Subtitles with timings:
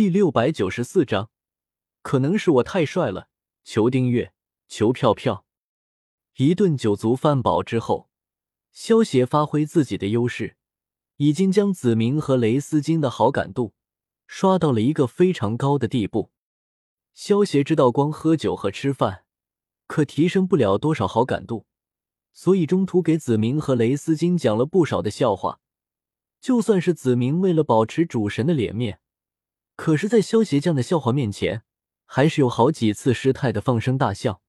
[0.00, 1.28] 第六百九十四章，
[2.00, 3.28] 可能是我太帅了。
[3.64, 4.32] 求订阅，
[4.66, 5.44] 求票票。
[6.36, 8.08] 一顿酒足饭饱之后，
[8.72, 10.56] 萧协发挥自己的优势，
[11.16, 13.74] 已经将子明和雷斯金的好感度
[14.26, 16.30] 刷到了一个非常高的地步。
[17.12, 19.26] 萧协知道，光喝酒和吃饭
[19.86, 21.66] 可提升不了多少好感度，
[22.32, 25.60] 所以中途给子明和雷斯金讲了不少的笑话。
[26.40, 29.02] 就算是子明为了保持主神的脸面。
[29.82, 31.62] 可是，在萧协这样的笑话面前，
[32.04, 34.42] 还是有好几次失态的放声大笑。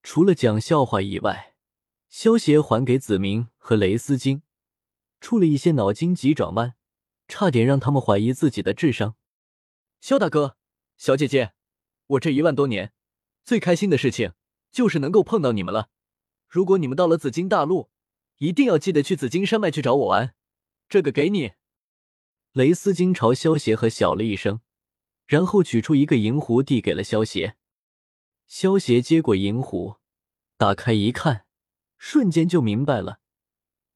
[0.00, 1.56] 除了讲笑话以外，
[2.08, 4.44] 萧协还给子明和雷斯金
[5.20, 6.74] 出了一些脑筋急转弯，
[7.26, 9.16] 差点让他们怀疑自己的智商。
[10.00, 10.56] 萧大哥，
[10.96, 11.54] 小姐姐，
[12.06, 12.92] 我这一万多年
[13.44, 14.34] 最开心的事情
[14.70, 15.88] 就是能够碰到你们了。
[16.46, 17.90] 如果你们到了紫金大陆，
[18.38, 20.36] 一定要记得去紫金山脉去找我玩。
[20.88, 21.54] 这个给你。
[22.54, 24.60] 雷斯金朝萧邪和笑了一声，
[25.26, 27.56] 然后取出一个银壶递给了萧邪。
[28.46, 29.96] 萧邪接过银壶，
[30.56, 31.46] 打开一看，
[31.98, 33.18] 瞬间就明白了，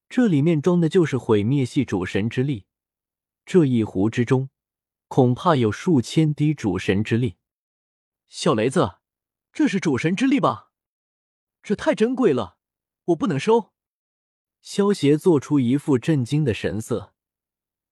[0.09, 2.65] 这里面装的就是毁灭系主神之力。
[3.45, 4.49] 这一壶之中，
[5.07, 7.37] 恐怕有数千滴主神之力。
[8.27, 8.97] 小雷子，
[9.53, 10.73] 这是主神之力吧？
[11.63, 12.57] 这太珍贵了，
[13.05, 13.71] 我不能收。
[14.61, 17.13] 萧邪做出一副震惊的神色。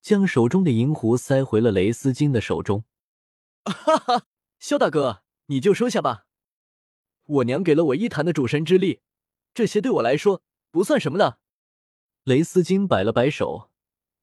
[0.07, 2.85] 将手中的银壶塞回了雷斯金的手中。
[3.65, 4.25] 哈哈，
[4.57, 6.27] 萧大哥，你就收下吧。
[7.25, 9.01] 我娘给了我一坛的主神之力，
[9.53, 10.41] 这些对我来说
[10.71, 11.39] 不算什么的。
[12.23, 13.69] 雷斯金摆了摆手，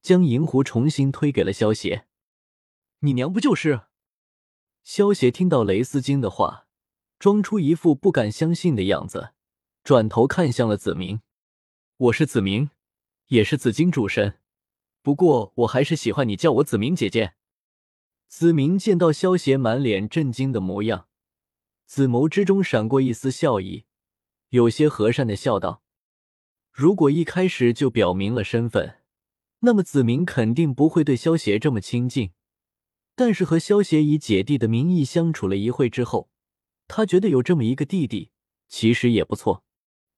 [0.00, 2.06] 将银壶重新推给了萧邪。
[3.00, 3.82] 你娘不就是？
[4.84, 6.66] 萧邪听到雷斯金的话，
[7.18, 9.34] 装出一副不敢相信的样子，
[9.82, 11.20] 转头看向了子明。
[11.98, 12.70] 我是子明，
[13.26, 14.40] 也是紫金主神。
[15.04, 17.34] 不过我还是喜欢你叫我子明姐姐。
[18.26, 21.08] 子明见到萧邪满脸震惊的模样，
[21.84, 23.84] 紫眸之中闪过一丝笑意，
[24.48, 25.82] 有些和善的笑道
[26.72, 29.00] ：“如果一开始就表明了身份，
[29.60, 32.30] 那么子明肯定不会对萧邪这么亲近。
[33.14, 36.30] 但是和萧邪以姐弟的名义相处了一会之后，
[36.88, 38.30] 他觉得有这么一个弟弟，
[38.68, 39.64] 其实也不错，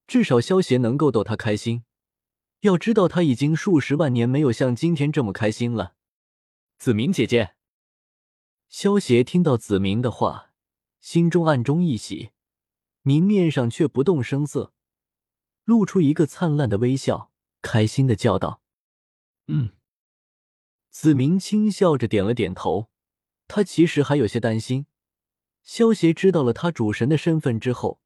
[0.06, 1.82] 至少萧邪能够逗他开心。”
[2.66, 5.94] 要知道，他已经数十万年没有像今天这么开心了。
[6.78, 7.54] 子明姐姐，
[8.69, 10.53] 萧邪听到子明的话，
[11.00, 12.32] 心中暗中一喜，
[13.03, 14.72] 明面上却不动声色，
[15.65, 17.31] 露出一个灿烂的微笑，
[17.62, 18.60] 开心的叫道
[19.47, 19.71] ：“嗯。”
[20.91, 22.91] 子明轻笑着点了点头。
[23.48, 24.87] 他其实还有些担心，
[25.62, 28.00] 萧邪知道了他主神的身份之后，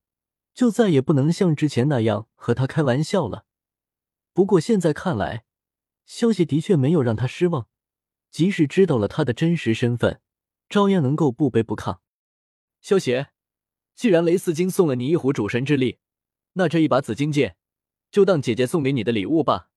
[0.53, 3.47] 就再也不能像之前那样和他开玩笑了。
[4.41, 5.45] 不过现在看来，
[6.07, 7.69] 萧协的确没有让他失望。
[8.31, 10.23] 即使知道了他的真实身份，
[10.67, 11.99] 照样能够不卑不亢。
[12.81, 13.33] 萧协，
[13.95, 15.99] 既然雷斯金送了你一壶主神之力，
[16.55, 17.59] 那这一把紫金剑，
[18.11, 19.69] 就当姐姐送给你的礼物吧。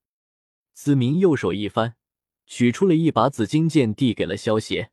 [0.72, 1.98] 子明右手一翻，
[2.46, 4.92] 取出了一把紫金剑，递给了萧协。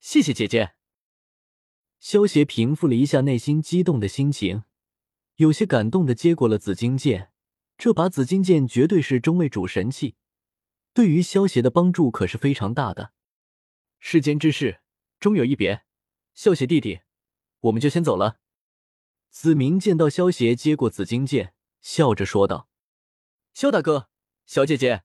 [0.00, 0.72] 谢谢姐姐。
[2.00, 4.64] 萧协平复了一下内心激动的心情，
[5.36, 7.28] 有些感动的接过了紫金剑。
[7.82, 10.14] 这把紫金剑绝对是中位主神器，
[10.94, 13.12] 对于萧邪的帮助可是非常大的。
[13.98, 14.82] 世间之事
[15.18, 15.82] 终有一别，
[16.32, 17.00] 萧邪弟弟，
[17.58, 18.38] 我们就先走了。
[19.30, 22.68] 子明见到萧邪接过紫金剑，笑着说道
[23.52, 24.08] ：“萧大哥，
[24.46, 25.02] 小姐姐，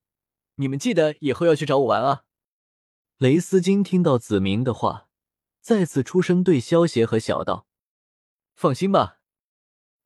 [0.58, 2.26] 你们记得以后要去找我玩啊。”
[3.18, 5.10] 雷斯金听到子明的话，
[5.62, 7.66] 再次出声对萧邪和小道
[8.54, 9.20] ：“放心吧，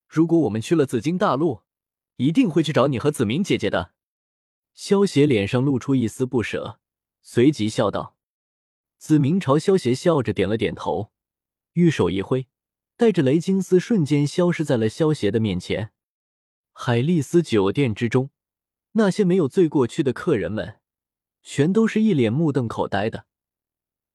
[0.08, 1.64] 如果我们去了紫金大陆。”
[2.18, 3.94] 一定会去找你和子明姐姐的。
[4.74, 6.80] 萧邪脸上露出一丝不舍，
[7.22, 8.16] 随即笑道
[8.98, 11.12] ：“子明朝萧邪笑着点了点头，
[11.74, 12.48] 玉手一挥，
[12.96, 15.92] 带着雷金丝瞬间消失在了萧邪的面前。
[16.74, 18.30] 海丽丝酒店之中，
[18.94, 20.80] 那些没有醉过去的客人们，
[21.44, 23.26] 全都是一脸目瞪口呆的，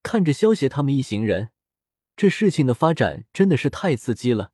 [0.03, 1.51] 看着萧邪他们一行人。
[2.17, 4.53] 这事情的发展真的是太刺激了。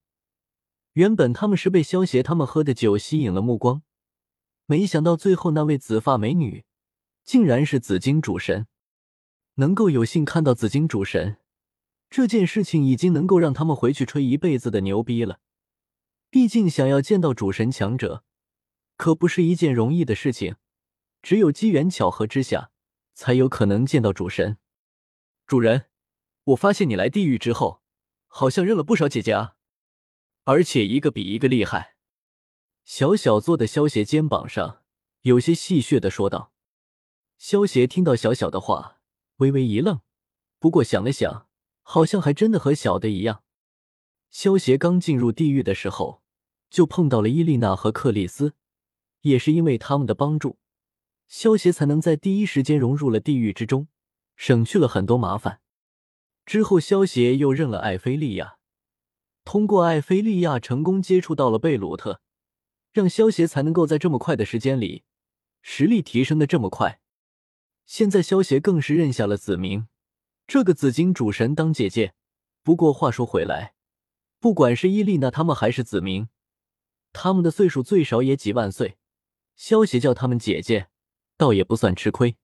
[0.92, 3.82] 原本他们是被萧协他们喝的酒吸引了目光，
[4.66, 6.64] 没想到最后那位紫发美女，
[7.24, 8.66] 竟然是紫金主神。
[9.54, 11.38] 能够有幸看到紫金主神，
[12.10, 15.40] 这件事情已经能够让他们回去吹一辈子的牛逼了。
[16.30, 18.24] 毕竟想要见到主神强者，
[18.96, 20.56] 可不是一件容易的事情，
[21.22, 22.70] 只有机缘巧合之下，
[23.14, 24.58] 才有可能见到主神。
[25.46, 25.86] 主人，
[26.44, 27.82] 我发现你来地狱之后，
[28.26, 29.56] 好像认了不少姐姐啊。
[30.44, 31.96] 而且一个比一个厉害。
[32.84, 34.82] 小小坐在萧邪肩膀上，
[35.22, 36.52] 有些戏谑的说道。
[37.38, 39.00] 萧邪听到小小的话，
[39.36, 40.00] 微微一愣，
[40.58, 41.48] 不过想了想，
[41.82, 43.44] 好像还真的和小的一样。
[44.30, 46.22] 萧协刚进入地狱的时候，
[46.70, 48.54] 就碰到了伊丽娜和克里斯，
[49.20, 50.58] 也是因为他们的帮助，
[51.28, 53.88] 萧协才能在第一时间融入了地狱之中，
[54.34, 55.60] 省去了很多麻烦。
[56.44, 58.56] 之后，萧协又认了艾菲利亚，
[59.44, 62.20] 通过艾菲利亚成功接触到了贝鲁特，
[62.92, 65.04] 让萧协才能够在这么快的时间里
[65.60, 67.00] 实力提升的这么快。
[67.84, 69.88] 现在，萧协更是认下了子明
[70.46, 72.14] 这个紫金主神当姐姐。
[72.62, 73.74] 不过话说回来，
[74.38, 76.28] 不管是伊丽娜他们还是子明，
[77.12, 78.96] 他们的岁数最少也几万岁，
[79.56, 80.88] 萧协叫他们姐姐，
[81.36, 82.36] 倒也不算吃亏。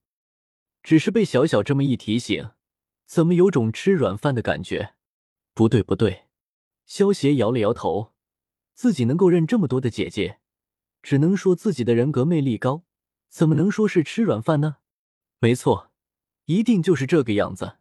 [0.83, 2.51] 只是被小小这么一提醒。
[3.07, 4.95] 怎么有种吃软饭的感觉？
[5.55, 6.28] 不对，不对。
[6.89, 8.15] 萧协摇了摇头，
[8.73, 10.41] 自己能够认这么多的姐姐，
[11.03, 12.83] 只能说自己的人格魅力高，
[13.29, 14.79] 怎么能说是吃软饭呢？
[15.39, 15.93] 没错，
[16.47, 17.77] 一定就是这个样子。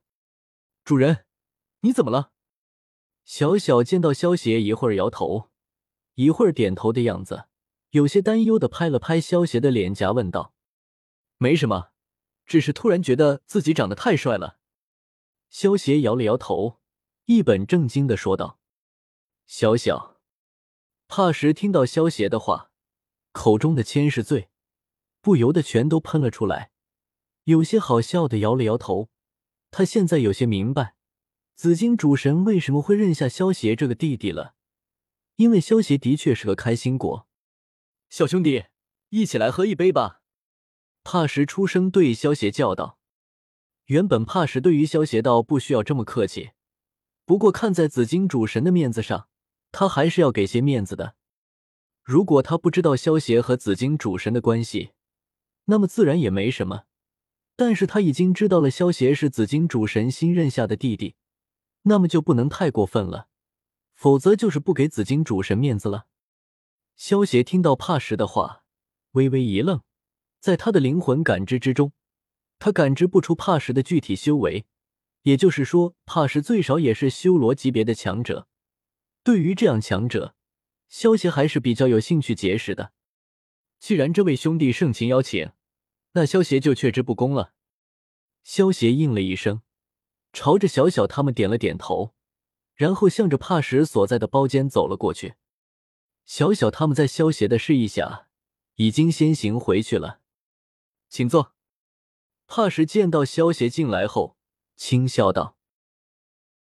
[0.83, 1.25] 主人，
[1.79, 2.33] 你怎么了？
[3.23, 5.51] 小小见到萧协一会儿摇头，
[6.15, 7.45] 一会儿点头的样子，
[7.91, 10.53] 有些担忧的拍了拍萧协的脸颊，问道
[11.39, 11.91] ：“没什么，
[12.45, 14.59] 只是突然觉得自己长得太帅了。”
[15.49, 16.81] 萧协摇了摇头，
[17.23, 18.56] 一本正经的说道
[19.49, 20.19] ：“小小，
[21.07, 22.69] 帕什听到萧协的话，
[23.31, 24.49] 口中的千是罪，
[25.21, 26.71] 不由得全都喷了出来，
[27.45, 29.09] 有些好笑的摇了摇头。
[29.71, 30.95] 他现在有些明白，
[31.55, 34.55] 紫金主神为什么会认下萧协这个弟弟了，
[35.37, 37.25] 因为萧协的确是个开心果。
[38.09, 38.65] 小兄弟，
[39.09, 40.21] 一起来喝一杯吧！”
[41.05, 42.99] 帕什出声对萧协叫道。
[43.85, 46.51] 原本帕什对于萧邪道不需要这么客气，
[47.23, 49.29] 不过看在紫金主神的面子上，
[49.79, 51.13] 他还是要给些面子的。
[52.03, 54.89] 如果他不知道萧邪和紫金主神的关系，
[55.65, 56.85] 那么自然也没什么。
[57.55, 61.13] 但是他已经知道了萧邪是紫金主神新认下的弟弟，
[61.83, 63.27] 那么就不能太过分了，
[63.93, 66.07] 否则就是不给紫金主神面子了。
[66.95, 68.63] 萧邪听到帕什的话，
[69.11, 69.83] 微微一愣，
[70.39, 71.91] 在他的灵魂感知之中。
[72.57, 74.65] 他感知不出帕什的具体修为，
[75.21, 78.47] 也就是说，帕什最少也是修罗级别的强者。
[79.27, 80.35] 对于这样强者，
[80.87, 82.93] 萧协还是比较有兴趣结识的。
[83.77, 85.51] 既然这位兄弟盛情邀请，
[86.13, 87.51] 那萧协就却之不恭了。
[88.41, 89.63] 萧协应了一声，
[90.31, 92.15] 朝着小小他们点了点头，
[92.73, 95.33] 然后向着帕什所在的包间走了过去。
[96.23, 98.29] 小小他们在萧协的示意下，
[98.75, 100.21] 已经先行回去了。
[101.09, 101.53] 请坐。
[102.47, 104.37] 帕什见到萧协进来后，
[104.77, 105.56] 轻笑道。